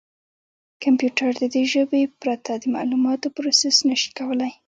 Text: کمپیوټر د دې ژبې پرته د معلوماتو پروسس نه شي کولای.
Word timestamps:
کمپیوټر 0.83 1.29
د 1.41 1.43
دې 1.53 1.63
ژبې 1.73 2.01
پرته 2.21 2.51
د 2.57 2.63
معلوماتو 2.75 3.27
پروسس 3.35 3.77
نه 3.89 3.95
شي 4.01 4.09
کولای. 4.19 4.51